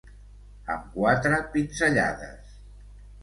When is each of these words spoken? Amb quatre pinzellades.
Amb 0.75 0.87
quatre 0.95 1.39
pinzellades. 1.57 2.57